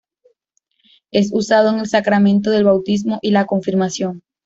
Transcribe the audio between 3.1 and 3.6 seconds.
y la